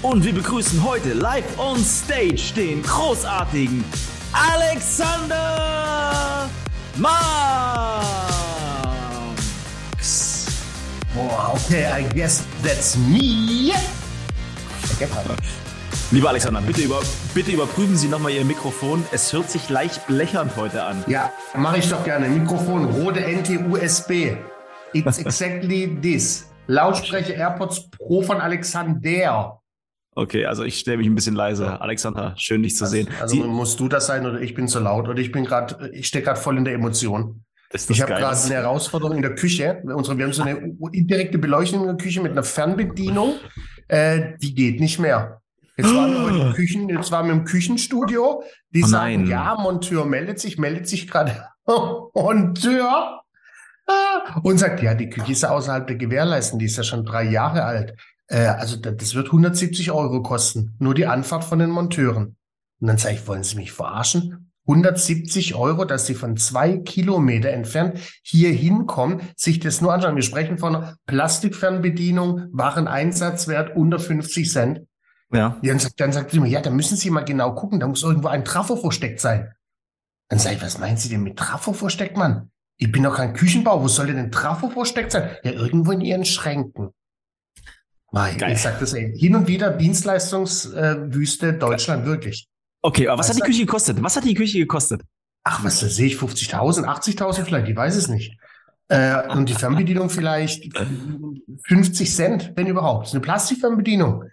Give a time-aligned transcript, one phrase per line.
[0.00, 3.84] Und wir begrüßen heute live on stage den großartigen
[4.32, 6.48] Alexander
[6.96, 8.06] Marx.
[11.12, 13.72] Boah, okay, I guess that's me.
[16.12, 17.00] Lieber Alexander, bitte, über,
[17.34, 19.04] bitte überprüfen Sie nochmal Ihr Mikrofon.
[19.10, 21.02] Es hört sich leicht blechernd heute an.
[21.08, 22.28] Ja, mache ich doch gerne.
[22.28, 24.36] Mikrofon, rote NT-USB.
[24.92, 26.46] It's exactly this.
[26.68, 29.57] Lautsprecher AirPods Pro von Alexander.
[30.18, 31.80] Okay, also ich stelle mich ein bisschen leise.
[31.80, 33.08] Alexander, schön dich zu also, sehen.
[33.20, 35.90] Also Sie, musst du das sein oder ich bin zu laut oder ich bin gerade,
[35.92, 37.44] ich stecke gerade voll in der Emotion.
[37.72, 39.80] ich habe gerade eine Herausforderung in der Küche.
[39.84, 43.34] Unsere, wir haben so eine indirekte Beleuchtung in der Küche mit einer Fernbedienung.
[43.90, 45.40] Äh, die geht nicht mehr.
[45.78, 48.42] Jetzt waren wir im Küchen, jetzt waren wir im Küchenstudio.
[48.68, 51.46] Die oh sagen, ja, Monteur meldet sich, meldet sich gerade.
[52.14, 53.22] Monteur?
[53.86, 54.40] Ah.
[54.42, 57.22] Und sagt, ja, die Küche ist ja außerhalb der Gewährleistung, die ist ja schon drei
[57.22, 57.94] Jahre alt.
[58.28, 62.36] Äh, also das wird 170 Euro kosten, nur die Anfahrt von den Monteuren.
[62.80, 64.52] Und dann sage ich, wollen Sie mich verarschen?
[64.68, 70.14] 170 Euro, dass Sie von zwei Kilometer entfernt hier hinkommen, sich das nur anschauen.
[70.14, 74.80] Wir sprechen von Plastikfernbedienung, Wareneinsatzwert unter 50 Cent.
[75.32, 75.58] Ja.
[75.62, 78.02] Dann sagt, dann sagt sie mir, ja, da müssen Sie mal genau gucken, da muss
[78.02, 79.52] irgendwo ein Trafo versteckt sein.
[80.28, 82.50] Dann sage ich, was meinen Sie denn mit Trafo versteckt, Mann?
[82.76, 85.30] Ich bin doch kein Küchenbau, wo soll denn ein Trafo versteckt sein?
[85.42, 86.90] Ja, irgendwo in Ihren Schränken.
[88.10, 88.52] Mein, Geil.
[88.52, 89.12] Ich sag das ey.
[89.18, 92.48] Hin und wieder Dienstleistungswüste äh, Deutschland, wirklich.
[92.80, 94.02] Okay, aber was weißt hat die Küche gekostet?
[94.02, 95.02] Was hat die Küche gekostet?
[95.44, 96.16] Ach, was sehe ich?
[96.16, 98.36] 50.000, 80.000 vielleicht, ich weiß es nicht.
[98.88, 100.64] Äh, und die Fernbedienung vielleicht
[101.66, 103.02] 50 Cent, wenn überhaupt.
[103.02, 104.24] Das ist eine Plastikfernbedienung.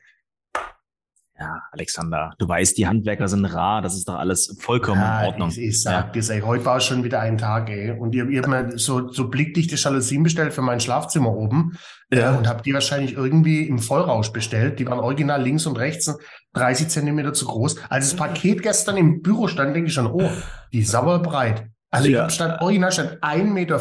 [1.38, 5.28] Ja, Alexander, du weißt, die Handwerker sind rar, das ist doch alles vollkommen ja, in
[5.28, 5.50] Ordnung.
[5.50, 6.22] Ich, ich sag ja.
[6.22, 7.92] dir, ey, heute war schon wieder ein Tag, ey.
[7.92, 11.78] Und ihr, ihr habt mir so, so blickdichte Jalousien bestellt für mein Schlafzimmer oben.
[12.10, 12.34] Ja.
[12.34, 14.80] Äh, und habt die wahrscheinlich irgendwie im Vollrausch bestellt.
[14.80, 16.16] Die waren original links und rechts
[16.54, 17.78] 30 Zentimeter zu groß.
[17.90, 20.30] Als das Paket gestern im Büro stand, denke ich schon, oh,
[20.72, 21.68] die ist sauer breit.
[21.92, 22.28] Also ja.
[22.28, 23.80] ich stand original stand 1,15 Meter,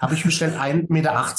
[0.00, 1.30] habe ich bestellt 1,80 Meter.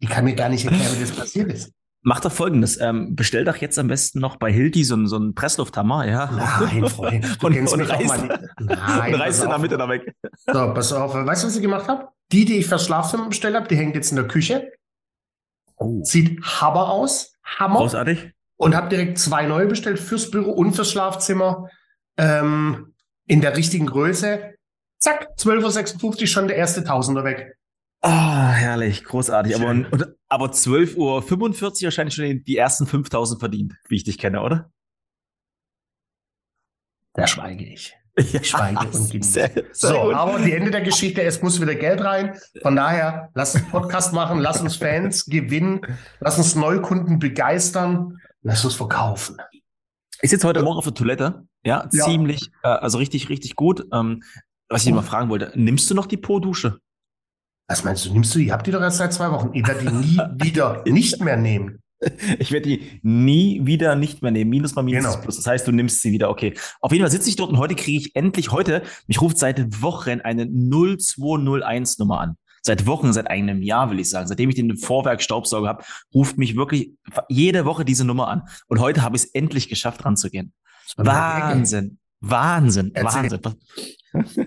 [0.00, 1.72] Ich kann mir gar nicht erklären, wie das passiert ist.
[2.08, 5.34] Mach doch folgendes, ähm, bestell doch jetzt am besten noch bei Hilti so, so einen
[5.34, 6.30] Presslufthammer, ja.
[6.30, 8.50] Nein, Freund, du und, kennst und mich reißt, auch mal.
[8.60, 10.14] Nein, und reißt in der Mitte da weg.
[10.46, 12.06] So, pass auf, weißt du, was ich gemacht habe?
[12.30, 14.70] Die, die ich fürs Schlafzimmer bestellt habe, die hängt jetzt in der Küche.
[15.78, 16.04] Oh.
[16.04, 17.32] Sieht Hammer aus.
[17.42, 17.80] Hammer.
[17.80, 18.30] Großartig.
[18.54, 20.94] Und habe direkt zwei neue bestellt fürs Büro und fürs
[22.16, 22.94] Ähm,
[23.26, 24.54] in der richtigen Größe.
[24.98, 27.58] Zack, 12.56 Uhr schon der erste Tausender weg.
[28.02, 29.56] Ah, herrlich, großartig.
[29.56, 29.84] Aber,
[30.28, 34.70] aber 12.45 Uhr wahrscheinlich schon die ersten 5000 verdient, wie ich dich kenne, oder?
[37.14, 37.96] Da schweige ich.
[38.18, 39.66] Ich schweige und genieße.
[39.72, 42.34] So, aber die Ende der Geschichte, es muss wieder Geld rein.
[42.62, 45.82] Von daher, lass uns Podcast machen, lass uns Fans gewinnen,
[46.20, 49.36] lass uns Neukunden begeistern, lass uns verkaufen.
[50.22, 52.04] Ich sitze heute Morgen auf der Toilette, ja, ja.
[52.06, 53.86] ziemlich, äh, also richtig, richtig gut.
[53.92, 54.22] Ähm,
[54.70, 54.94] was ich oh.
[54.94, 56.80] mal fragen wollte, nimmst du noch die Po-Dusche?
[57.68, 58.52] Was meinst du, nimmst du die?
[58.52, 59.50] Habt ihr doch erst seit zwei Wochen.
[59.52, 61.80] Ich werde die nie wieder nicht mehr nehmen.
[62.38, 64.50] Ich werde die nie wieder nicht mehr nehmen.
[64.50, 65.16] Minus mal Minus genau.
[65.22, 65.36] plus.
[65.36, 66.30] Das heißt, du nimmst sie wieder.
[66.30, 66.54] Okay.
[66.80, 69.82] Auf jeden Fall sitze ich dort und heute kriege ich endlich heute, mich ruft seit
[69.82, 72.36] Wochen eine 0201 Nummer an.
[72.62, 74.26] Seit Wochen, seit einem Jahr, will ich sagen.
[74.26, 76.90] Seitdem ich den Vorwerk-Staubsauger habe, ruft mich wirklich
[77.28, 78.42] jede Woche diese Nummer an.
[78.66, 80.52] Und heute habe ich es endlich geschafft, ranzugehen.
[80.96, 81.98] Wahnsinn.
[82.20, 82.90] Wahnsinn.
[82.94, 83.30] Erzähl.
[83.30, 84.46] Wahnsinn.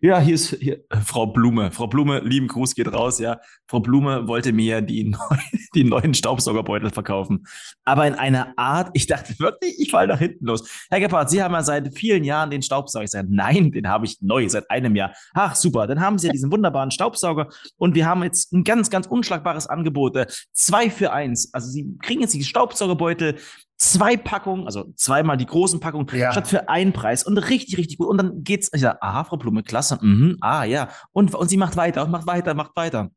[0.00, 1.70] Ja, hier ist hier, äh, Frau Blume.
[1.70, 3.40] Frau Blume, lieben Gruß geht raus, ja.
[3.66, 5.36] Frau Blume wollte mir die, neu,
[5.74, 7.46] die neuen Staubsaugerbeutel verkaufen.
[7.84, 10.86] Aber in einer Art, ich dachte wirklich, ich falle nach hinten los.
[10.88, 13.04] Herr Gebhardt, Sie haben ja seit vielen Jahren den Staubsauger.
[13.04, 15.12] Ich sage, nein, den habe ich neu, seit einem Jahr.
[15.34, 18.88] Ach, super, dann haben Sie ja diesen wunderbaren Staubsauger und wir haben jetzt ein ganz,
[18.88, 20.16] ganz unschlagbares Angebot.
[20.16, 21.52] Äh, zwei für eins.
[21.52, 23.36] Also Sie kriegen jetzt die Staubsaugerbeutel
[23.80, 26.30] zwei Packungen, also zweimal die großen Packungen, ja.
[26.32, 28.08] statt für einen Preis und richtig, richtig gut.
[28.08, 30.90] Und dann geht's, ich sag, aha, Frau Blume, klasse, mhm, ah, ja.
[31.12, 33.10] Und, und sie macht weiter und macht weiter, macht weiter.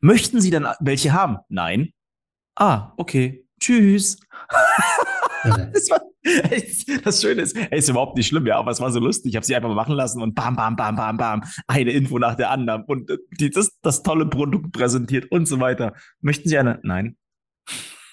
[0.00, 1.38] Möchten Sie dann welche haben?
[1.48, 1.92] Nein.
[2.56, 3.46] Ah, okay.
[3.60, 4.18] Tschüss.
[5.44, 6.00] das, war,
[7.04, 9.30] das Schöne ist, ey, ist überhaupt nicht schlimm, ja, aber es war so lustig.
[9.30, 12.34] Ich habe sie einfach machen lassen und bam, bam, bam, bam, bam, eine Info nach
[12.34, 15.94] der anderen und die, das, das tolle Produkt präsentiert und so weiter.
[16.20, 16.80] Möchten Sie eine?
[16.82, 17.16] Nein.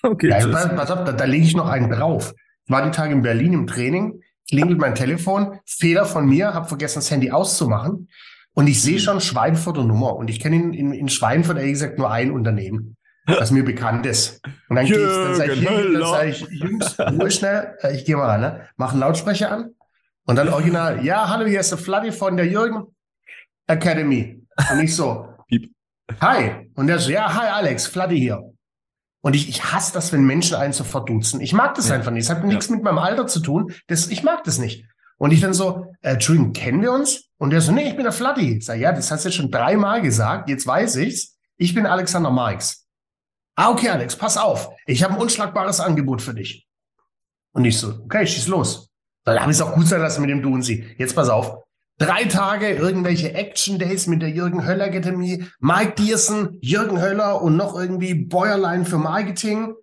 [0.03, 0.29] Okay.
[0.29, 2.33] Ja, also, pass auf, da, da lege ich noch einen drauf.
[2.65, 6.67] Ich war die Tage in Berlin im Training, klingelt mein Telefon, Fehler von mir, habe
[6.67, 8.09] vergessen, das Handy auszumachen.
[8.53, 10.15] Und ich sehe schon Schweinfurter Nummer.
[10.15, 14.05] Und ich kenne in, in, in Schweinfurt ehrlich gesagt nur ein Unternehmen, das mir bekannt
[14.05, 14.41] ist.
[14.69, 18.05] Und dann gehe ich, dann sage ich, dann sag ich, Jungs, Ruhe schnell, äh, ich
[18.05, 18.67] gehe mal ran, ne?
[18.75, 19.73] Mach einen Lautsprecher an.
[20.25, 22.83] Und dann original, ja, hallo, hier ist der Fladdy von der Jürgen
[23.67, 24.45] Academy.
[24.71, 25.29] Und ich so,
[26.21, 26.69] hi.
[26.75, 28.52] Und der so, ja, hi Alex, Fladdy hier.
[29.23, 31.39] Und ich, ich hasse das, wenn Menschen einen sofort duzen.
[31.39, 31.95] Ich mag das ja.
[31.95, 32.25] einfach nicht.
[32.25, 32.45] Es hat ja.
[32.45, 33.73] nichts mit meinem Alter zu tun.
[33.87, 34.85] Das, ich mag das nicht.
[35.17, 37.29] Und ich dann so, äh, Entschuldigung, kennen wir uns?
[37.37, 38.57] Und der so, nee, ich bin der Fladdy.
[38.57, 40.49] Ich sag, ja, das hast du jetzt schon dreimal gesagt.
[40.49, 41.37] Jetzt weiß ich's.
[41.55, 42.85] Ich bin Alexander Marx.
[43.55, 44.71] Ah, okay, Alex, pass auf.
[44.85, 46.67] Ich habe ein unschlagbares Angebot für dich.
[47.53, 48.89] Und ich so, okay, schieß los.
[49.23, 50.85] Dann habe ich es auch gut sein lassen mit dem Du und Sie.
[50.97, 51.62] Jetzt pass auf.
[51.99, 57.55] Drei Tage irgendwelche Action Days mit der Jürgen Höller Academy, Mike Diersen, Jürgen Höller und
[57.55, 59.73] noch irgendwie Bäuerlein für Marketing.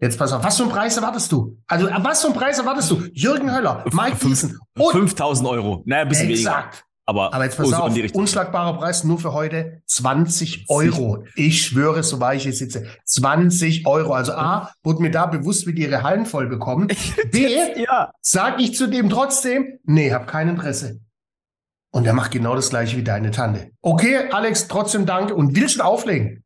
[0.00, 1.58] Jetzt pass auf, was für einen Preis erwartest du?
[1.66, 3.02] Also, was für einen Preis erwartest du?
[3.12, 4.58] Jürgen Höller, Mike Diersen.
[4.76, 5.82] 5000 Euro.
[5.86, 6.74] Naja, ein bisschen exakt.
[6.74, 6.86] weniger.
[7.08, 11.24] Aber, Aber jetzt pass auf, unschlagbarer Preis nur für heute 20 Euro.
[11.36, 12.84] Ich schwöre, so war ich hier sitze.
[13.04, 14.12] 20 Euro.
[14.12, 16.88] Also A, wurde mir da bewusst, wie die ihre Hallen voll bekommen.
[17.30, 18.10] B, ja.
[18.20, 21.00] sag ich zu dem trotzdem, nee, hab kein Interesse.
[21.96, 23.70] Und er macht genau das gleiche wie deine Tante.
[23.80, 26.44] Okay, Alex, trotzdem danke und will schon auflegen.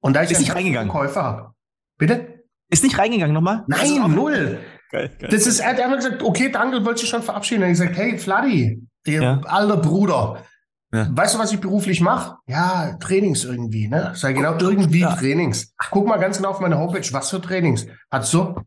[0.00, 0.88] Und da ich ist nicht reingegangen.
[0.88, 1.52] Käufer habe.
[1.98, 2.42] Bitte?
[2.70, 3.64] Ist nicht reingegangen nochmal?
[3.66, 4.60] Nein, null.
[4.90, 5.28] Geil, geil.
[5.30, 7.64] Das ist, er hat einfach gesagt, okay, danke, wollte ich schon verabschieden.
[7.64, 9.40] Er hat gesagt, hey, Fladdy, der ja.
[9.42, 10.42] alter Bruder.
[10.90, 11.06] Ja.
[11.10, 12.38] Weißt du, was ich beruflich mache?
[12.46, 14.12] Ja, Trainings irgendwie, ne?
[14.14, 15.14] Sag genau, irgendwie ja.
[15.14, 15.74] Trainings.
[15.90, 17.86] Guck mal ganz genau auf meine Homepage, was für Trainings.
[18.10, 18.58] Hat so?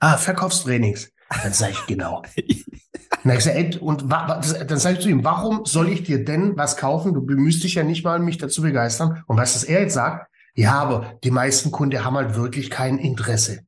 [0.00, 1.12] Ah, Verkaufstrainings.
[1.44, 2.22] Dann sage ich genau.
[3.24, 7.14] sag ich, und dann sage ich zu ihm, warum soll ich dir denn was kaufen?
[7.14, 9.22] Du bemühst dich ja nicht mal, mich dazu begeistern.
[9.26, 10.30] Und weißt du, was er jetzt sagt?
[10.54, 13.60] Ja, aber die meisten Kunden haben halt wirklich kein Interesse.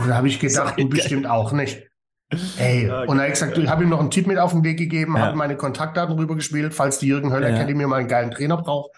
[0.00, 1.82] Und da habe ich gedacht, du bestimmt auch nicht.
[2.58, 4.64] Ey, ja, und er hat gesagt, ich habe ihm noch einen Tipp mit auf den
[4.64, 5.26] Weg gegeben, ja.
[5.26, 7.54] habe meine Kontaktdaten rübergespielt, falls die Jürgen Höller ja.
[7.54, 8.90] Academy mal einen geilen Trainer braucht.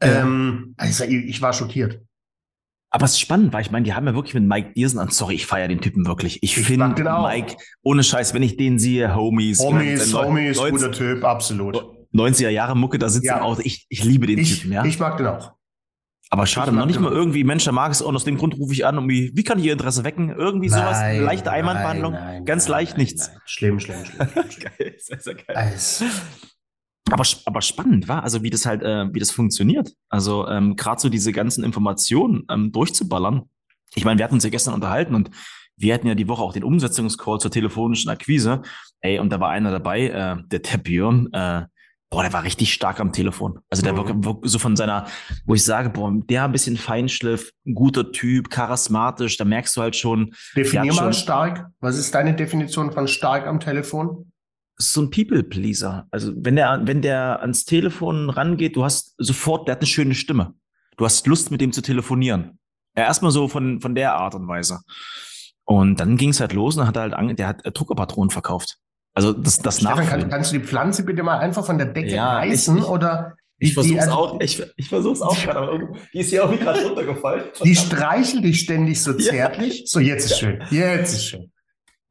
[0.00, 2.00] Ähm, also ich war schockiert.
[2.96, 5.10] Aber es ist spannend, weil ich meine, die haben ja wirklich mit Mike Diersen an.
[5.10, 6.42] Sorry, ich feiere den Typen wirklich.
[6.42, 9.60] Ich, ich finde Mike, ohne Scheiß, wenn ich den sehe, Homies.
[9.60, 11.76] Homies, meine, Homies, 90, guter Typ, absolut.
[12.14, 13.42] 90er Jahre Mucke, da sitzt ja.
[13.42, 13.58] auch.
[13.58, 14.82] Ich, ich liebe den ich, Typen, ja.
[14.86, 15.52] Ich mag den auch.
[16.30, 18.72] Aber schade, noch nicht mal irgendwie Mensch, der mag es und aus dem Grund rufe
[18.72, 20.30] ich an, um wie, wie kann ich ihr Interesse wecken?
[20.30, 23.30] Irgendwie nein, sowas, leichte Einwandbehandlung, nein, ganz nein, leicht nichts.
[23.44, 24.28] Schlimm, schlimm, schlimm.
[24.78, 25.54] geil, sehr, sehr geil.
[25.54, 26.06] Also.
[27.10, 29.92] Aber, aber spannend war, also wie das halt, äh, wie das funktioniert.
[30.08, 33.42] Also ähm, gerade so diese ganzen Informationen ähm, durchzuballern.
[33.94, 35.30] Ich meine, wir hatten uns ja gestern unterhalten und
[35.76, 38.62] wir hatten ja die Woche auch den Umsetzungscall zur telefonischen Akquise.
[39.00, 41.66] Ey, und da war einer dabei, äh, der Tepion, äh,
[42.10, 43.60] boah, der war richtig stark am Telefon.
[43.68, 44.24] Also der mhm.
[44.24, 45.06] war so von seiner,
[45.44, 49.82] wo ich sage, boah, der ein bisschen Feinschliff, ein guter Typ, charismatisch, da merkst du
[49.82, 50.34] halt schon.
[50.56, 51.66] Definier mal schon, stark.
[51.80, 54.32] Was ist deine Definition von stark am Telefon?
[54.78, 56.06] So ein People-Pleaser.
[56.10, 60.14] Also wenn der, wenn der ans Telefon rangeht, du hast sofort, der hat eine schöne
[60.14, 60.54] Stimme.
[60.96, 62.58] Du hast Lust, mit dem zu telefonieren.
[62.96, 64.80] Ja, erstmal so von, von der Art und Weise.
[65.64, 68.78] Und dann ging es halt los und hat halt, der hat Druckerpatronen verkauft.
[69.14, 72.14] Also das, das Stefan, kann, kannst du die Pflanze bitte mal einfach von der Decke
[72.14, 73.34] ja, reißen ich, oder?
[73.58, 75.78] Ich versuche es auch, ich, ich versuch's auch gerade, aber
[76.12, 77.44] die ist ja auch gerade runtergefallen.
[77.64, 79.80] Die streichelt dich ständig so zärtlich.
[79.80, 79.86] Ja.
[79.86, 80.62] So, jetzt ist schön.
[80.70, 81.50] Jetzt ist schön.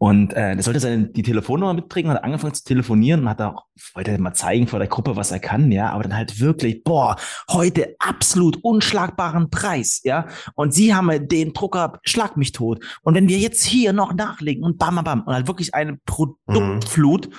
[0.06, 3.66] Und äh, der sollte seine die Telefonnummer mitbringen, hat angefangen zu telefonieren und hat auch,
[3.96, 7.16] wollte mal zeigen vor der Gruppe, was er kann, ja, aber dann halt wirklich, boah,
[7.50, 10.28] heute absolut unschlagbaren Preis, ja.
[10.54, 12.86] Und sie haben den Drucker, schlag mich tot.
[13.02, 15.98] Und wenn wir jetzt hier noch nachlegen und bam, bam, bam, und halt wirklich eine
[16.06, 17.34] Produktflut, mhm.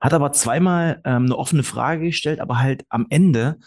[0.00, 3.58] hat aber zweimal ähm, eine offene Frage gestellt, aber halt am Ende,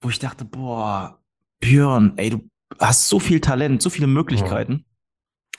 [0.00, 1.20] wo ich dachte, boah,
[1.60, 2.48] Björn, ey, du
[2.80, 4.72] hast so viel Talent, so viele Möglichkeiten.
[4.72, 4.84] Mhm.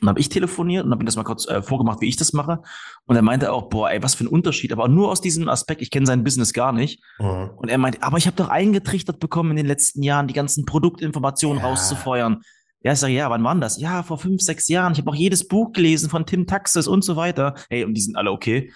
[0.01, 2.33] Und habe ich telefoniert und habe ihm das mal kurz äh, vorgemacht, wie ich das
[2.33, 2.61] mache.
[3.06, 4.71] Und er meinte auch, boah, ey, was für ein Unterschied.
[4.71, 7.03] Aber nur aus diesem Aspekt, ich kenne sein Business gar nicht.
[7.19, 7.51] Mhm.
[7.57, 10.65] Und er meinte, aber ich habe doch eingetrichtert bekommen in den letzten Jahren, die ganzen
[10.65, 11.68] Produktinformationen ja.
[11.68, 12.41] rauszufeuern.
[12.81, 13.79] Ja, ich sage, ja, wann waren das?
[13.79, 14.94] Ja, vor fünf, sechs Jahren.
[14.94, 17.56] Ich habe auch jedes Buch gelesen von Tim Taxis und so weiter.
[17.69, 18.71] Ey, und die sind alle okay.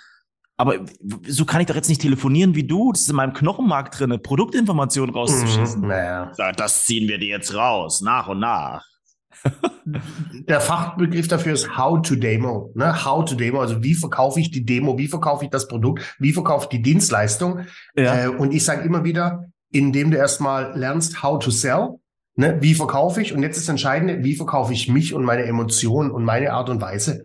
[0.58, 0.76] Aber
[1.26, 2.92] so kann ich doch jetzt nicht telefonieren wie du.
[2.92, 5.82] Das ist in meinem Knochenmark drin, Produktinformationen rauszuschießen.
[5.82, 6.32] Mhm, naja.
[6.56, 8.86] Das ziehen wir dir jetzt raus, nach und nach.
[10.48, 12.72] Der Fachbegriff dafür ist How to Demo.
[12.76, 13.06] Ne?
[13.06, 16.34] How to Demo, also wie verkaufe ich die Demo, wie verkaufe ich das Produkt, wie
[16.34, 17.62] verkaufe ich die Dienstleistung.
[17.96, 18.26] Ja.
[18.26, 22.00] Äh, und ich sage immer wieder, indem du erstmal lernst, how to sell,
[22.36, 22.58] ne?
[22.62, 23.34] wie verkaufe ich.
[23.34, 26.70] Und jetzt ist das Entscheidende, wie verkaufe ich mich und meine Emotionen und meine Art
[26.70, 27.24] und Weise.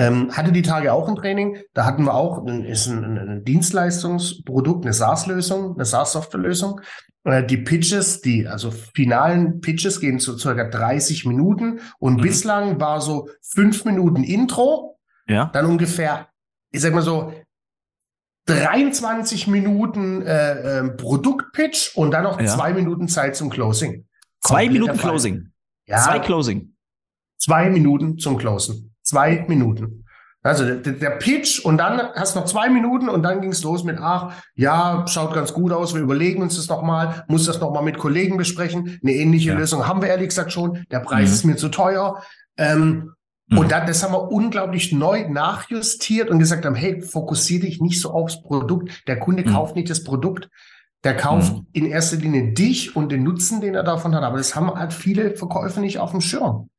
[0.00, 1.58] Ähm, hatte die Tage auch ein Training.
[1.74, 6.80] Da hatten wir auch ein, ist ein, ein Dienstleistungsprodukt, eine SaaS-Lösung, eine SaaS-Software-Lösung.
[7.24, 12.22] Äh, die Pitches, die also finalen Pitches gehen zu circa 30 Minuten und mhm.
[12.22, 15.50] bislang war so fünf Minuten Intro, ja.
[15.52, 16.28] dann ungefähr,
[16.72, 17.34] ich sag mal so
[18.46, 22.46] 23 Minuten äh, äh, Produktpitch und dann noch ja.
[22.46, 24.06] zwei Minuten Zeit zum Closing.
[24.40, 25.52] Zwei Minuten Closing.
[25.86, 25.98] Ja.
[25.98, 26.74] Zwei Closing.
[27.36, 28.89] Zwei Minuten zum Closen.
[29.02, 30.04] Zwei Minuten.
[30.42, 33.62] Also der, der Pitch und dann hast du noch zwei Minuten und dann ging es
[33.62, 37.60] los mit, ach, ja, schaut ganz gut aus, wir überlegen uns das nochmal, muss das
[37.60, 38.98] nochmal mit Kollegen besprechen.
[39.02, 39.58] Eine ähnliche ja.
[39.58, 40.84] Lösung haben wir ehrlich gesagt schon.
[40.90, 41.34] Der Preis mhm.
[41.34, 42.22] ist mir zu teuer.
[42.56, 43.12] Ähm,
[43.48, 43.58] mhm.
[43.58, 48.00] Und dann, das haben wir unglaublich neu nachjustiert und gesagt haben, hey, fokussiere dich nicht
[48.00, 49.06] so aufs Produkt.
[49.08, 49.52] Der Kunde mhm.
[49.52, 50.48] kauft nicht das Produkt,
[51.04, 51.66] der kauft mhm.
[51.74, 54.22] in erster Linie dich und den Nutzen, den er davon hat.
[54.22, 56.70] Aber das haben halt viele Verkäufer nicht auf dem Schirm.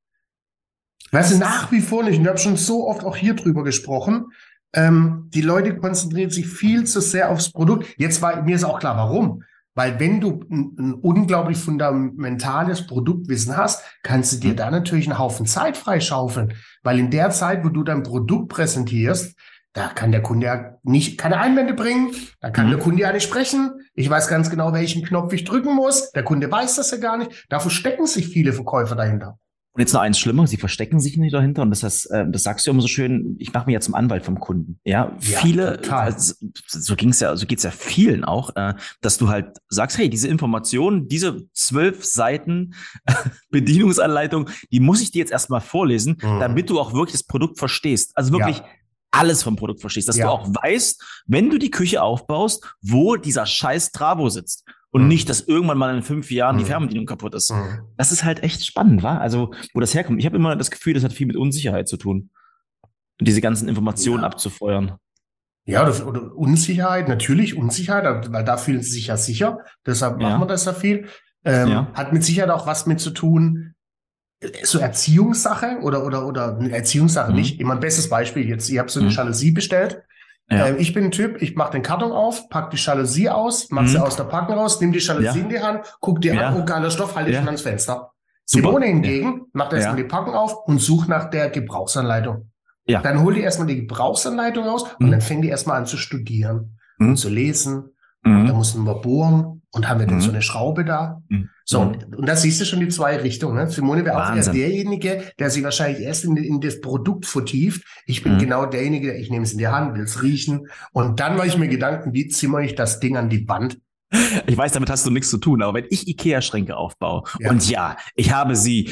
[1.12, 2.18] Weißt du, nach wie vor nicht.
[2.18, 4.28] Und ich habe schon so oft auch hier drüber gesprochen.
[4.74, 7.88] Ähm, die Leute konzentrieren sich viel zu sehr aufs Produkt.
[7.98, 9.44] Jetzt war mir ist auch klar, warum.
[9.74, 14.58] Weil wenn du ein, ein, unglaublich fundamentales Produktwissen hast, kannst du dir mhm.
[14.58, 16.54] da natürlich einen Haufen Zeit freischaufeln.
[16.84, 19.36] Weil in der Zeit, wo du dein Produkt präsentierst,
[19.74, 22.72] da kann der Kunde ja nicht keine Einwände bringen, da kann mhm.
[22.72, 23.72] der Kunde ja nicht sprechen.
[23.94, 26.12] Ich weiß ganz genau, welchen Knopf ich drücken muss.
[26.12, 27.46] Der Kunde weiß das ja gar nicht.
[27.50, 29.38] Da verstecken sich viele Verkäufer dahinter.
[29.74, 31.62] Und jetzt noch eins schlimmer, sie verstecken sich nicht dahinter.
[31.62, 33.80] Und das heißt, äh, das sagst du ja immer so schön, ich mache mich ja
[33.80, 34.80] zum Anwalt vom Kunden.
[34.84, 36.34] Ja, ja viele, also,
[36.68, 40.28] so ging's ja, so geht's ja vielen auch, äh, dass du halt sagst, hey, diese
[40.28, 42.74] Informationen, diese zwölf Seiten
[43.50, 46.40] Bedienungsanleitung, die muss ich dir jetzt erstmal vorlesen, mhm.
[46.42, 48.12] damit du auch wirklich das Produkt verstehst.
[48.16, 48.66] Also wirklich ja.
[49.12, 50.26] alles vom Produkt verstehst, dass ja.
[50.26, 55.08] du auch weißt, wenn du die Küche aufbaust, wo dieser scheiß Travo sitzt und mhm.
[55.08, 56.68] nicht, dass irgendwann mal in fünf Jahren die mhm.
[56.70, 57.52] Fernbedienung kaputt ist.
[57.52, 57.80] Mhm.
[57.98, 59.18] Das ist halt echt spannend, wa?
[59.18, 60.20] Also, wo das herkommt.
[60.20, 62.30] Ich habe immer das Gefühl, das hat viel mit Unsicherheit zu tun.
[63.20, 64.28] Diese ganzen Informationen ja.
[64.28, 64.98] abzufeuern.
[65.66, 69.60] Ja, oder, oder, Unsicherheit, natürlich Unsicherheit, weil da fühlen sie sich ja sicher.
[69.86, 70.30] Deshalb ja.
[70.30, 71.08] machen wir das ja viel.
[71.46, 71.92] Ähm, ja.
[71.94, 73.74] Hat mit Sicherheit auch was mit zu tun,
[74.64, 77.38] so Erziehungssache oder, oder, oder Erziehungssache mhm.
[77.38, 77.60] nicht.
[77.60, 78.70] Immer ein bestes Beispiel jetzt.
[78.70, 79.16] Ihr habt so eine mhm.
[79.16, 80.02] Jalousie bestellt
[80.52, 80.68] ja.
[80.68, 83.84] Ähm, ich bin ein Typ, ich mache den Karton auf, pack die Jalousie aus, mach
[83.84, 83.88] mhm.
[83.88, 85.44] sie aus der Packung raus, nimm die Jalousie ja.
[85.44, 86.50] in die Hand, guck dir ja.
[86.50, 87.44] an, oh geiler Stoff, halte ich ja.
[87.44, 88.12] ans Fenster.
[88.46, 88.68] Super.
[88.68, 92.52] Simone hingegen macht erstmal die Packung auf und sucht nach der Gebrauchsanleitung.
[92.86, 93.02] Ja.
[93.02, 95.06] Dann hol die erstmal die Gebrauchsanleitung raus mhm.
[95.06, 97.10] und dann fängt die erstmal an zu studieren mhm.
[97.10, 97.92] und zu lesen.
[98.24, 98.48] Mhm.
[98.48, 100.22] Da mussten wir bohren und haben wir denn mhm.
[100.22, 101.22] so eine Schraube da.
[101.72, 102.04] So, mhm.
[102.18, 103.56] und, da siehst du schon die zwei Richtungen.
[103.56, 103.70] Ne?
[103.70, 107.86] Simone wäre auch eher derjenige, der sich wahrscheinlich erst in, in das Produkt vertieft.
[108.06, 108.40] Ich bin mhm.
[108.40, 110.68] genau derjenige, ich nehme es in die Hand, will es riechen.
[110.92, 113.80] Und dann mache ich mir Gedanken, wie zimmer ich das Ding an die Wand?
[114.48, 117.50] Ich weiß, damit hast du nichts zu tun, aber wenn ich Ikea-Schränke aufbaue, ja.
[117.50, 118.92] und ja, ich habe sie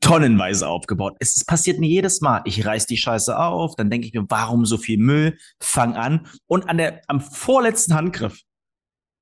[0.00, 1.16] tonnenweise aufgebaut.
[1.20, 2.42] Es, es passiert mir jedes Mal.
[2.44, 5.38] Ich reiß die Scheiße auf, dann denke ich mir, warum so viel Müll?
[5.58, 6.26] Fang an.
[6.46, 8.42] Und an der, am vorletzten Handgriff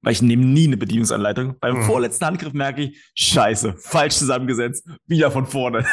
[0.02, 1.58] weil ich nehme nie eine Bedienungsanleitung.
[1.60, 1.82] Beim mhm.
[1.82, 5.84] vorletzten Handgriff merke ich, scheiße, falsch zusammengesetzt, wieder von vorne.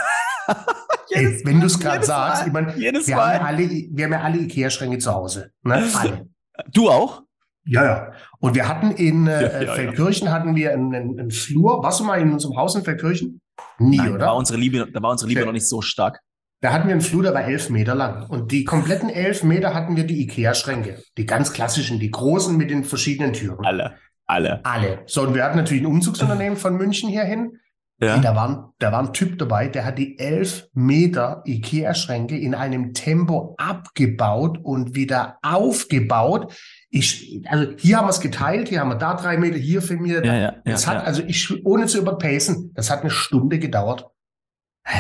[1.11, 4.37] Ey, wenn du es gerade sagst, ich meine, wir, Haben alle, wir haben ja alle
[4.39, 5.51] Ikea-Schränke zu Hause.
[5.63, 5.87] Ne?
[5.93, 6.27] Alle.
[6.71, 7.23] Du auch?
[7.65, 8.11] Ja, ja.
[8.39, 10.33] Und wir hatten in äh, ja, ja, Feldkirchen ja.
[10.33, 11.83] hatten wir einen, einen, einen, Flur.
[11.83, 13.41] Warst du mal in unserem Haus in Feldkirchen?
[13.77, 14.19] Nie, Nein, oder?
[14.19, 16.19] Da war unsere Liebe, da war unsere Liebe noch nicht so stark.
[16.61, 18.25] Da hatten wir einen Flur, der war elf Meter lang.
[18.29, 21.01] Und die kompletten elf Meter hatten wir die Ikea-Schränke.
[21.17, 23.65] Die ganz klassischen, die großen mit den verschiedenen Türen.
[23.65, 23.95] Alle.
[24.25, 24.63] Alle.
[24.65, 25.03] Alle.
[25.05, 27.57] So, und wir hatten natürlich ein Umzugsunternehmen von München hierhin.
[28.01, 28.17] Ja.
[28.17, 32.93] da, war, da war ein Typ dabei, der hat die elf Meter Ikea-Schränke in einem
[32.93, 36.53] Tempo abgebaut und wieder aufgebaut.
[36.89, 39.99] Ich, also hier haben wir es geteilt, hier haben wir da drei Meter, hier vier
[39.99, 40.23] Meter.
[40.23, 44.05] Ja, ja, das hat, also ich, ohne zu überpacen, das hat eine Stunde gedauert.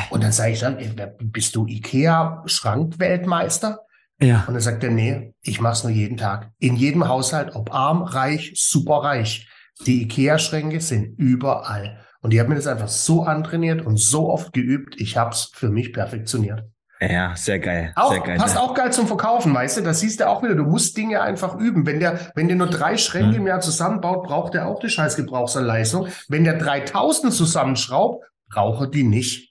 [0.09, 0.77] Und dann sage ich dann,
[1.19, 3.81] bist du Ikea-Schrankweltmeister?
[4.21, 4.43] Ja.
[4.47, 6.51] Und dann sagt er, nee, ich mach's nur jeden Tag.
[6.59, 9.49] In jedem Haushalt, ob arm, reich, super reich.
[9.85, 12.05] Die Ikea-Schränke sind überall.
[12.21, 15.69] Und die haben mir das einfach so antrainiert und so oft geübt, ich hab's für
[15.69, 16.65] mich perfektioniert.
[16.99, 17.93] Ja, sehr geil.
[17.95, 18.61] Auch, sehr geil, passt ja.
[18.61, 19.81] auch geil zum Verkaufen, weißt du?
[19.83, 20.55] Das siehst du auch wieder.
[20.55, 21.85] Du musst Dinge einfach üben.
[21.85, 23.41] Wenn der, wenn der nur drei Schränke hm.
[23.41, 26.09] im Jahr zusammenbaut, braucht er auch die scheiß Gebrauchsanleistung.
[26.27, 29.48] Wenn der 3000 zusammenschraubt, braucht er die nicht.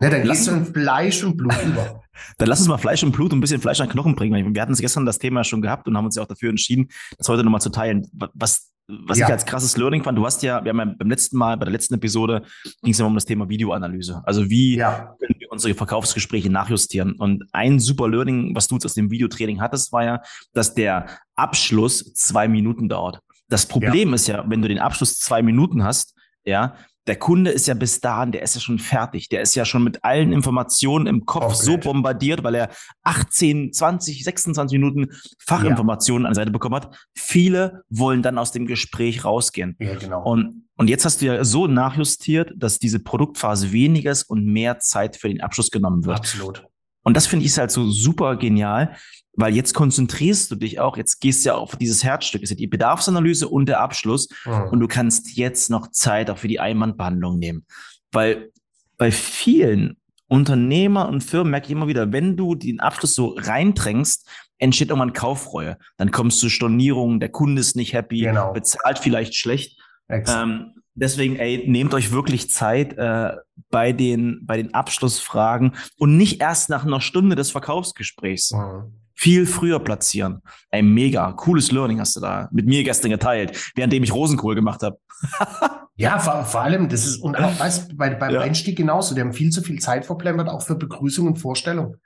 [0.00, 2.00] Ne, dann du in Fleisch und Blut über.
[2.38, 4.54] Dann lass uns mal Fleisch und Blut und ein bisschen Fleisch an Knochen bringen.
[4.54, 6.88] Wir hatten es gestern das Thema schon gehabt und haben uns ja auch dafür entschieden,
[7.18, 8.08] das heute nochmal zu teilen.
[8.34, 9.26] Was, was ja.
[9.26, 11.64] ich als krasses Learning fand, du hast ja, wir haben ja beim letzten Mal, bei
[11.64, 12.42] der letzten Episode,
[12.82, 14.22] ging es ja um das Thema Videoanalyse.
[14.24, 15.16] Also wie ja.
[15.18, 17.14] können wir unsere Verkaufsgespräche nachjustieren?
[17.14, 20.22] Und ein super Learning, was du jetzt aus dem Videotraining hattest, war ja,
[20.52, 23.20] dass der Abschluss zwei Minuten dauert.
[23.48, 24.14] Das Problem ja.
[24.14, 28.00] ist ja, wenn du den Abschluss zwei Minuten hast, ja, der Kunde ist ja bis
[28.00, 29.28] dahin, der ist ja schon fertig.
[29.28, 31.54] Der ist ja schon mit allen Informationen im Kopf okay.
[31.54, 32.70] so bombardiert, weil er
[33.02, 35.08] 18, 20, 26 Minuten
[35.38, 36.28] Fachinformationen ja.
[36.28, 36.96] an der Seite bekommen hat.
[37.14, 39.76] Viele wollen dann aus dem Gespräch rausgehen.
[39.78, 40.22] Ja, genau.
[40.22, 44.78] Und, und jetzt hast du ja so nachjustiert, dass diese Produktphase weniger ist und mehr
[44.78, 46.18] Zeit für den Abschluss genommen wird.
[46.18, 46.66] Absolut.
[47.02, 48.96] Und das finde ich halt so super genial,
[49.36, 52.56] weil jetzt konzentrierst du dich auch, jetzt gehst du ja auf dieses Herzstück, ist ja
[52.56, 54.68] die Bedarfsanalyse und der Abschluss mhm.
[54.70, 57.66] und du kannst jetzt noch Zeit auch für die Einwandbehandlung nehmen.
[58.12, 58.50] Weil
[58.96, 59.96] bei vielen
[60.28, 65.12] Unternehmer und Firmen merke ich immer wieder, wenn du den Abschluss so reindrängst, entsteht irgendwann
[65.12, 65.76] Kaufreue.
[65.96, 68.52] Dann kommst du Stornierungen, der Kunde ist nicht happy, genau.
[68.52, 69.80] bezahlt vielleicht schlecht.
[70.08, 73.32] Ähm, deswegen, ey, nehmt euch wirklich Zeit äh,
[73.70, 78.52] bei, den, bei den Abschlussfragen und nicht erst nach einer Stunde des Verkaufsgesprächs.
[78.52, 79.03] Mhm.
[79.14, 80.42] Viel früher platzieren.
[80.70, 81.32] Ey, mega.
[81.32, 84.98] Cooles Learning hast du da mit mir gestern geteilt, währenddem ich Rosenkohl gemacht habe.
[85.96, 88.40] ja, vor, vor allem, das ist, und auch weißt, bei, beim ja.
[88.40, 91.96] Einstieg genauso, die haben viel zu viel Zeit verplempert, auch für Begrüßung und Vorstellung.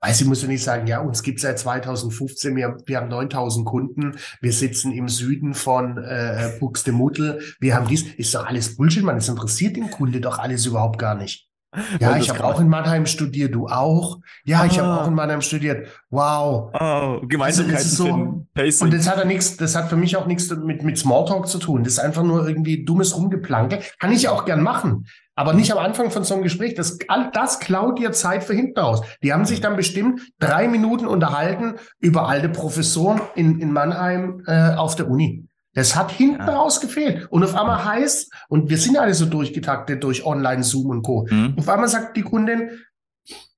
[0.00, 3.66] Weiß ich muss ja nicht sagen, ja, uns gibt seit 2015, wir, wir haben 9000
[3.66, 9.02] Kunden, wir sitzen im Süden von äh, Buxtemuddel, wir haben dies, ist doch alles Bullshit,
[9.02, 11.45] man, es interessiert den Kunde doch alles überhaupt gar nicht.
[12.00, 14.18] Ja, ich habe auch in Mannheim studiert, du auch.
[14.44, 14.66] Ja, ah.
[14.66, 15.88] ich habe auch in Mannheim studiert.
[16.10, 16.70] Wow.
[16.78, 18.84] Oh, Gemeinsamkeiten also, so.
[18.84, 21.58] Und das hat ja nichts, das hat für mich auch nichts mit, mit Smalltalk zu
[21.58, 21.84] tun.
[21.84, 23.80] Das ist einfach nur irgendwie dummes Rumgeplanke.
[23.98, 25.06] Kann ich auch gern machen.
[25.34, 26.74] Aber nicht am Anfang von so einem Gespräch.
[26.74, 26.98] Das,
[27.34, 29.02] das klaut dir Zeit für hinten raus.
[29.22, 34.74] Die haben sich dann bestimmt drei Minuten unterhalten über alte Professoren in, in Mannheim äh,
[34.74, 35.46] auf der Uni.
[35.76, 36.56] Das hat hinten ja.
[36.56, 37.30] raus gefehlt.
[37.30, 41.26] Und auf einmal heißt, und wir sind alle so durchgetaktet durch Online, Zoom und Co.
[41.30, 41.54] Mhm.
[41.58, 42.70] Auf einmal sagt die Kundin,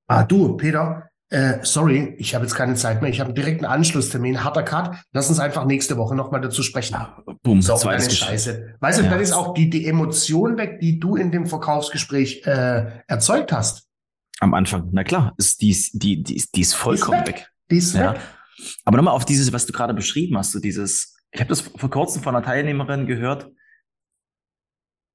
[0.09, 3.11] ah du, Peter, äh, sorry, ich habe jetzt keine Zeit mehr.
[3.11, 4.97] Ich habe direkt einen Anschlusstermin, harter Cut.
[5.13, 6.95] Lass uns einfach nächste Woche nochmal dazu sprechen.
[6.95, 8.75] Ja, boom, so, eine Scheiße.
[8.81, 9.11] Weißt du, ja.
[9.11, 13.87] dann ist auch die, die Emotion weg, die du in dem Verkaufsgespräch äh, erzeugt hast.
[14.41, 17.37] Am Anfang, na klar, ist die, die, die, die ist vollkommen die ist weg.
[17.37, 17.53] weg.
[17.71, 18.15] Die ist ja.
[18.15, 18.21] weg.
[18.85, 21.91] Aber nochmal auf dieses, was du gerade beschrieben hast, so dieses, ich habe das vor
[21.91, 23.51] kurzem von einer Teilnehmerin gehört.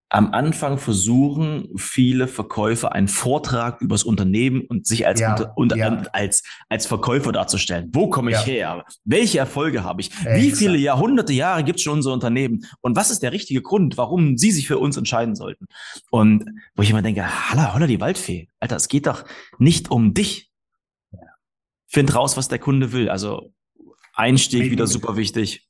[0.09, 5.57] Am Anfang versuchen viele Verkäufer einen Vortrag über das Unternehmen und sich als, ja, unter,
[5.57, 5.87] unter, ja.
[6.13, 7.89] als, als Verkäufer darzustellen.
[7.93, 8.43] Wo komme ich ja.
[8.43, 8.85] her?
[9.05, 10.11] Welche Erfolge habe ich?
[10.11, 10.39] Exakt.
[10.39, 12.63] Wie viele Jahrhunderte Jahre gibt es schon unser Unternehmen?
[12.81, 15.65] Und was ist der richtige Grund, warum Sie sich für uns entscheiden sollten?
[16.11, 18.49] Und wo ich immer denke, holla, holla die Waldfee.
[18.59, 19.25] Alter, es geht doch
[19.57, 20.51] nicht um dich.
[21.87, 23.09] Find raus, was der Kunde will.
[23.09, 23.51] Also
[24.13, 25.67] Einstieg wieder super wichtig.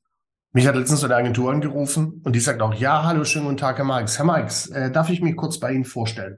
[0.55, 3.77] Mich hat letztens eine Agentur angerufen und die sagt auch, ja, hallo, schönen guten Tag,
[3.77, 4.19] Herr Marx.
[4.19, 6.37] Herr Marx, äh, darf ich mich kurz bei Ihnen vorstellen?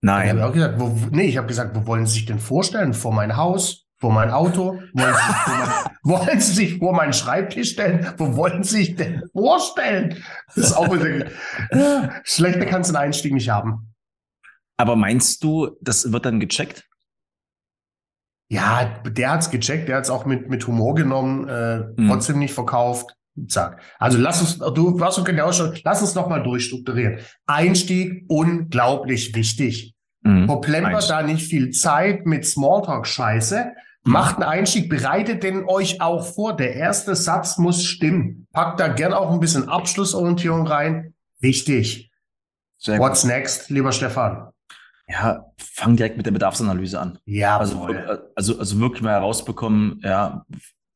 [0.00, 0.26] Nein.
[0.26, 2.94] Ich habe auch gesagt, wo, nee, ich habe gesagt, wo wollen Sie sich denn vorstellen?
[2.94, 3.88] Vor mein Haus?
[3.96, 4.80] Vor mein Auto?
[4.94, 8.14] Wollen Sie, sich vor mein, wollen Sie sich vor meinen Schreibtisch stellen?
[8.16, 10.22] Wo wollen Sie sich denn vorstellen?
[10.54, 10.96] Das ist auch
[12.22, 13.92] schlechter kannst du einen Einstieg nicht haben.
[14.76, 16.88] Aber meinst du, das wird dann gecheckt?
[18.50, 22.08] Ja, der hat's gecheckt, der hat's auch mit, mit Humor genommen, äh, mhm.
[22.08, 23.14] trotzdem nicht verkauft.
[23.46, 23.80] Zack.
[24.00, 27.20] Also lass uns, du warst du genau schon, lass uns nochmal durchstrukturieren.
[27.46, 29.94] Einstieg, unglaublich wichtig.
[30.22, 30.46] Mhm.
[30.46, 33.72] Verplempert da nicht viel Zeit mit Smalltalk-Scheiße.
[34.02, 34.12] Mhm.
[34.12, 36.56] Macht einen Einstieg, bereitet den euch auch vor.
[36.56, 38.48] Der erste Satz muss stimmen.
[38.52, 41.14] Packt da gern auch ein bisschen Abschlussorientierung rein.
[41.38, 42.10] Wichtig.
[42.84, 44.50] What's next, lieber Stefan?
[45.10, 47.18] Ja, fang direkt mit der Bedarfsanalyse an.
[47.24, 47.88] Ja, also,
[48.36, 50.44] also, also wirklich mal herausbekommen, ja,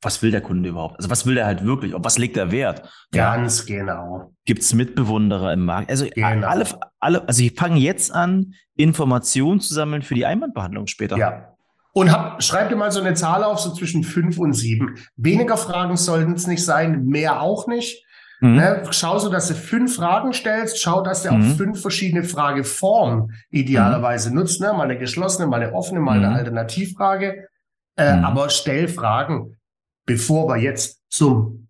[0.03, 0.99] was will der Kunde überhaupt?
[0.99, 1.95] Also was will der halt wirklich?
[1.95, 2.89] Auf was legt er Wert?
[3.11, 3.79] Ganz ja.
[3.79, 4.33] genau.
[4.45, 5.91] Gibt es Mitbewunderer im Markt?
[5.91, 6.47] Also genau.
[6.47, 6.67] alle,
[7.01, 11.17] alle, also ich fange jetzt an, Informationen zu sammeln für die Einwandbehandlung später.
[11.17, 11.55] Ja.
[11.93, 14.97] Und hab, schreib dir mal so eine Zahl auf, so zwischen fünf und sieben.
[15.17, 18.05] Weniger Fragen sollten es nicht sein, mehr auch nicht.
[18.45, 18.57] Mhm.
[18.57, 20.79] Ne, schau so, dass du fünf Fragen stellst.
[20.79, 21.53] Schau, dass du mhm.
[21.53, 24.37] auch fünf verschiedene Frageformen idealerweise mhm.
[24.37, 24.61] nutzt.
[24.61, 24.67] Ne?
[24.75, 26.35] Mal eine geschlossene, mal eine offene, mal eine mhm.
[26.35, 27.49] Alternativfrage.
[27.97, 28.25] Äh, mhm.
[28.25, 29.57] Aber stell Fragen,
[30.05, 31.69] bevor wir jetzt zum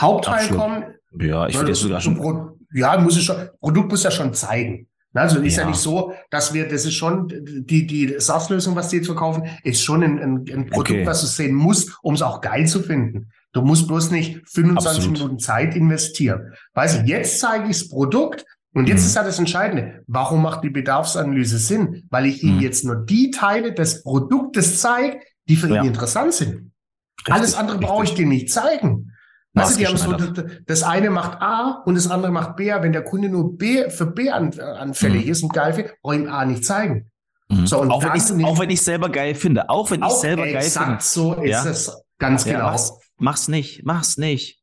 [0.00, 0.58] Hauptteil Abschluss.
[0.58, 0.84] kommen.
[1.20, 2.16] Ja, ich finde das sogar schon.
[2.16, 4.88] Pro ja, muss es schon, Produkt muss ja schon zeigen.
[5.12, 5.62] Ne, also ist ja.
[5.62, 5.68] ja.
[5.68, 9.80] nicht so, dass wir, das ist schon die, die SaaS-Lösung, was die jetzt verkaufen, ist
[9.80, 11.06] schon ein, ein, ein Produkt, okay.
[11.06, 13.30] was du sehen musst, um es auch geil zu finden.
[13.52, 15.12] Du musst bloß nicht 25 Absolut.
[15.12, 16.52] Minuten Zeit investieren.
[16.74, 19.06] Weißt du, jetzt zeige ich das Produkt und jetzt mhm.
[19.06, 20.04] ist ja das Entscheidende.
[20.06, 22.04] Warum macht die Bedarfsanalyse Sinn?
[22.10, 22.62] Weil ich Ihnen mhm.
[22.62, 25.82] jetzt nur die Teile des Produktes zeige, die für ja.
[25.82, 26.72] ihn interessant sind.
[27.20, 29.12] Richtig, Alles andere brauche ich dir nicht zeigen.
[29.54, 30.12] Du, die haben so,
[30.66, 32.66] das eine macht A und das andere macht B.
[32.66, 35.30] Wenn der Kunde nur B für B anfällig mhm.
[35.30, 37.10] ist und geil findet, brauche ich ihm A nicht zeigen.
[37.48, 37.66] Mhm.
[37.66, 39.70] So, auch, wenn auch wenn ich selber geil finde.
[39.70, 40.66] Auch wenn ich selber geil finde.
[40.66, 41.64] Exakt so ist ja?
[41.64, 42.02] es.
[42.18, 42.70] Ganz ja, genau.
[42.70, 44.62] Mach's, mach's nicht, mach's nicht.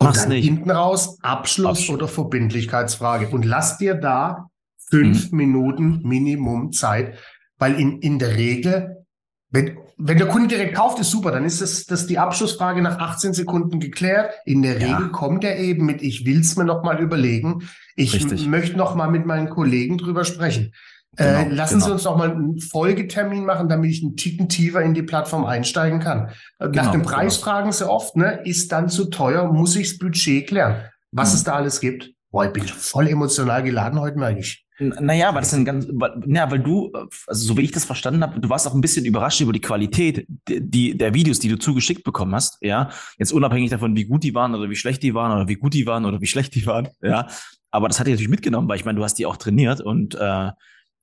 [0.00, 0.44] Mach's und dann nicht.
[0.44, 3.28] hinten raus Abschluss, Abschluss, oder Verbindlichkeitsfrage.
[3.28, 5.38] Und lass dir da fünf mhm.
[5.38, 7.18] Minuten Minimum Zeit,
[7.58, 9.06] weil in, in der Regel,
[9.50, 12.98] wenn, wenn der Kunde direkt kauft, ist super, dann ist das, das die Abschlussfrage nach
[12.98, 14.34] 18 Sekunden geklärt.
[14.44, 14.96] In der ja.
[14.96, 17.68] Regel kommt er eben mit, ich will's mir noch mal überlegen.
[17.94, 20.72] Ich möchte noch mal mit meinen Kollegen drüber sprechen.
[21.16, 21.86] Äh, genau, lassen genau.
[21.86, 25.44] Sie uns doch mal einen Folgetermin machen, damit ich einen Ticken tiefer in die Plattform
[25.44, 26.30] einsteigen kann.
[26.58, 27.44] Äh, genau, Nach dem Preis genau.
[27.44, 28.40] fragen Sie oft, ne?
[28.44, 29.52] Ist dann zu teuer?
[29.52, 30.76] Muss ich das Budget klären?
[31.10, 31.36] Was mhm.
[31.36, 32.10] es da alles gibt?
[32.30, 34.64] Boah, ich bin voll emotional geladen heute, merke ich.
[34.78, 35.86] Naja, weil das dann ganz,
[36.26, 36.90] ja, weil du,
[37.26, 39.60] also so wie ich das verstanden habe, du warst auch ein bisschen überrascht über die
[39.60, 42.88] Qualität die, der Videos, die du zugeschickt bekommen hast, ja.
[43.18, 45.74] Jetzt unabhängig davon, wie gut die waren oder wie schlecht die waren oder wie gut
[45.74, 47.28] die waren oder wie schlecht die waren, ja.
[47.70, 50.14] Aber das hat dich natürlich mitgenommen, weil ich meine, du hast die auch trainiert und
[50.14, 50.50] äh,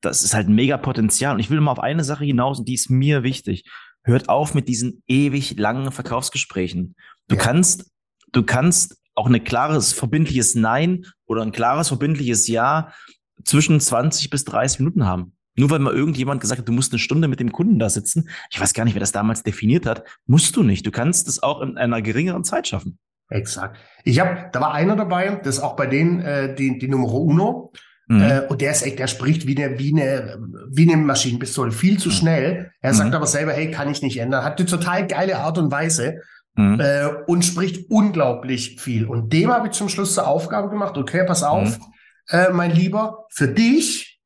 [0.02, 1.34] das ist halt ein mega Potenzial.
[1.34, 3.66] Und ich will mal auf eine Sache hinaus und die ist mir wichtig.
[4.04, 6.96] Hört auf mit diesen ewig langen Verkaufsgesprächen.
[7.28, 7.42] Du ja.
[7.42, 7.92] kannst,
[8.32, 12.94] du kannst auch ein klares, verbindliches Nein oder ein klares, verbindliches Ja
[13.44, 15.34] zwischen 20 bis 30 Minuten haben.
[15.58, 18.30] Nur weil mal irgendjemand gesagt hat, du musst eine Stunde mit dem Kunden da sitzen.
[18.50, 20.06] Ich weiß gar nicht, wer das damals definiert hat.
[20.26, 20.86] Musst du nicht.
[20.86, 22.98] Du kannst es auch in einer geringeren Zeit schaffen.
[23.30, 23.78] Exakt.
[24.06, 27.14] Ich habe, da war einer dabei, das ist auch bei denen äh, die, die Nummer
[27.14, 27.74] Uno.
[28.10, 28.22] Mhm.
[28.22, 30.40] Äh, und der ist echt, der spricht wie eine, wie eine,
[30.72, 32.14] wie eine Maschinenpistole, viel zu mhm.
[32.14, 32.72] schnell.
[32.82, 33.16] Er sagt mhm.
[33.16, 34.44] aber selber, hey, kann ich nicht ändern.
[34.44, 36.22] Hat eine total geile Art und Weise
[36.56, 36.80] mhm.
[36.80, 39.06] äh, und spricht unglaublich viel.
[39.06, 41.86] Und dem habe ich zum Schluss zur Aufgabe gemacht, okay, pass auf, mhm.
[42.30, 44.20] äh, mein Lieber, für dich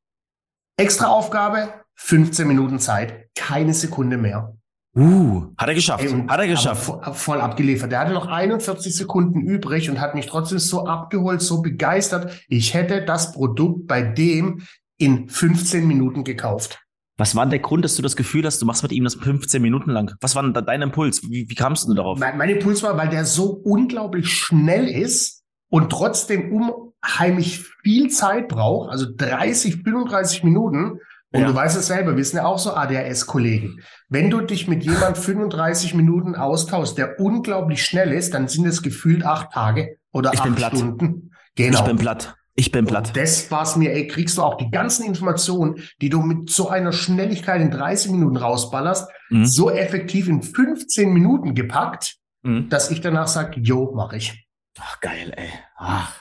[0.78, 4.56] extra Aufgabe, 15 Minuten Zeit, keine Sekunde mehr.
[4.96, 6.04] Uh, hat er geschafft.
[6.04, 6.84] Ey, hat er geschafft.
[6.84, 7.90] Voll, voll abgeliefert.
[7.90, 12.44] Der hatte noch 41 Sekunden übrig und hat mich trotzdem so abgeholt, so begeistert.
[12.48, 14.62] Ich hätte das Produkt bei dem
[14.96, 16.80] in 15 Minuten gekauft.
[17.16, 19.14] Was war denn der Grund, dass du das Gefühl hast, du machst mit ihm das
[19.14, 20.14] 15 Minuten lang?
[20.20, 21.22] Was war denn dein Impuls?
[21.22, 22.18] Wie, wie kamst du darauf?
[22.18, 28.48] Mein, mein Impuls war, weil der so unglaublich schnell ist und trotzdem unheimlich viel Zeit
[28.48, 30.98] braucht, also 30, 35 Minuten.
[31.34, 31.48] Und ja.
[31.48, 33.80] du weißt es selber, wir sind ja auch so ADHS-Kollegen.
[34.08, 38.82] Wenn du dich mit jemand 35 Minuten austauschst, der unglaublich schnell ist, dann sind es
[38.82, 41.32] gefühlt acht Tage oder ich acht Stunden.
[41.56, 41.80] Genau.
[41.80, 42.36] Ich bin platt.
[42.54, 43.08] Ich bin platt.
[43.08, 46.68] Und das war's mir, ey, kriegst du auch die ganzen Informationen, die du mit so
[46.68, 49.44] einer Schnelligkeit in 30 Minuten rausballerst, mhm.
[49.44, 52.68] so effektiv in 15 Minuten gepackt, mhm.
[52.68, 54.46] dass ich danach sage, jo, mach ich.
[54.78, 55.48] Ach, geil, ey.
[55.78, 56.12] Ach.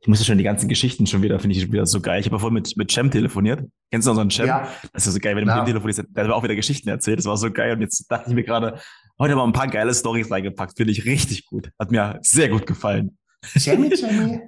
[0.00, 2.20] Ich musste schon die ganzen Geschichten schon wieder, finde ich wieder so geil.
[2.20, 3.64] Ich habe ja vorhin mit, mit Cem telefoniert.
[3.90, 4.46] Kennst du noch so einen Cem?
[4.46, 4.68] Ja.
[4.92, 5.56] Das ist so geil, wenn du ja.
[5.56, 6.04] mit dem telefonierst.
[6.14, 7.18] Der hat mir auch wieder Geschichten erzählt.
[7.18, 7.72] Das war so geil.
[7.72, 8.80] Und jetzt dachte ich mir gerade,
[9.18, 10.76] heute mal ein paar geile Stories reingepackt.
[10.76, 11.70] Finde ich richtig gut.
[11.78, 13.18] Hat mir sehr gut gefallen.
[13.42, 14.40] Cemmy, Cemmy.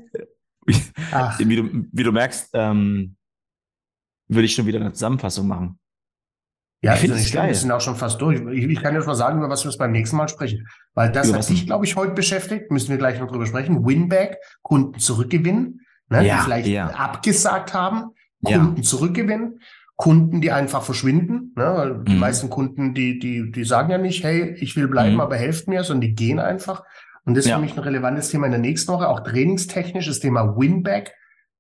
[0.67, 3.17] wie, du, wie du merkst, ähm,
[4.29, 5.80] würde ich schon wieder eine Zusammenfassung machen.
[6.83, 7.49] Ja, ich finde es geil.
[7.49, 8.41] Wir sind auch schon fast durch.
[8.53, 10.67] Ich, ich kann jetzt mal sagen, über was wir beim nächsten Mal sprechen.
[10.95, 12.71] Weil das ja, hat dich, glaube ich, heute beschäftigt.
[12.71, 13.85] Müssen wir gleich noch drüber sprechen.
[13.87, 16.87] Winback, Kunden zurückgewinnen, ne, ja, die vielleicht ja.
[16.87, 18.83] abgesagt haben, Kunden ja.
[18.83, 19.61] zurückgewinnen.
[19.97, 21.53] Kunden, die einfach verschwinden.
[21.57, 22.03] Ne?
[22.09, 22.21] Die mhm.
[22.21, 25.21] meisten Kunden, die, die, die sagen ja nicht, hey, ich will bleiben, mhm.
[25.21, 26.85] aber helft mir, sondern die gehen einfach.
[27.27, 27.57] Und das ist ja.
[27.57, 31.13] für mich ein relevantes Thema in der nächsten Woche, auch trainingstechnisch, das Thema Winback.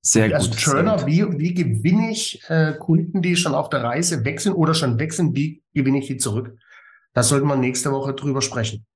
[0.02, 0.34] Sehr gut.
[0.34, 4.74] Also Turner, wie, wie gewinne ich äh, Kunden, die schon auf der Reise wechseln oder
[4.74, 6.56] schon wechseln, wie gewinne ich die zurück?
[7.12, 8.86] Da sollten wir nächste Woche drüber sprechen.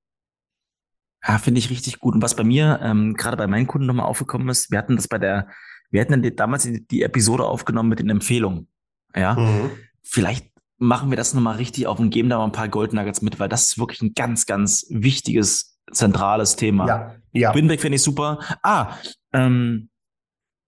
[1.27, 2.15] Ja, finde ich richtig gut.
[2.15, 5.07] Und was bei mir, ähm, gerade bei meinen Kunden nochmal aufgekommen ist, wir hatten das
[5.07, 5.47] bei der,
[5.91, 8.67] wir hatten damals die, die Episode aufgenommen mit den Empfehlungen.
[9.15, 9.35] Ja.
[9.35, 9.71] Mhm.
[10.01, 13.39] Vielleicht machen wir das nochmal richtig auf und geben da mal ein paar Goldnuggets mit,
[13.39, 16.87] weil das ist wirklich ein ganz, ganz wichtiges zentrales Thema.
[16.87, 17.55] Ja, ja.
[17.55, 18.39] Winback finde ich super.
[18.61, 18.95] Ah,
[19.33, 19.89] ähm,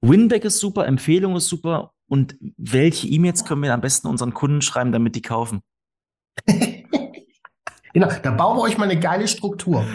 [0.02, 1.94] Winback ist super, Empfehlung ist super.
[2.08, 5.62] Und welche E-Mails können wir am besten unseren Kunden schreiben, damit die kaufen?
[7.94, 9.86] genau, da bauen wir euch mal eine geile Struktur.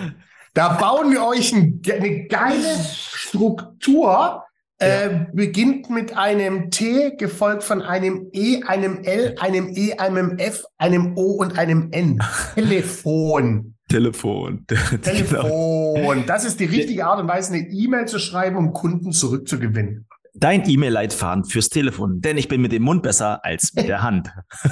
[0.54, 4.44] Da bauen wir euch ein, eine geile Struktur.
[4.78, 10.64] Äh, beginnt mit einem T, gefolgt von einem E, einem L, einem E, einem F,
[10.76, 12.18] einem O und einem N.
[12.56, 13.71] Telefon.
[13.92, 14.66] Telefon.
[15.02, 16.24] Telefon.
[16.26, 20.06] Das ist die richtige Art und Weise, eine E-Mail zu schreiben, um Kunden zurückzugewinnen.
[20.34, 24.32] Dein E-Mail-Leitfaden fürs Telefon, denn ich bin mit dem Mund besser als mit der Hand.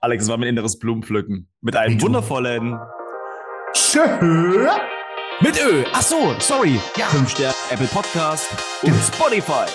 [0.00, 1.48] Alex, es war mein inneres Blumenpflücken.
[1.60, 2.78] Mit einem wundervollen
[3.72, 4.00] Tschö.
[5.40, 5.82] Mit Ö.
[5.92, 6.78] Ach so, sorry.
[6.96, 7.06] Ja.
[7.06, 8.48] Fünf Sterne Apple Podcast
[8.82, 9.66] und Spotify.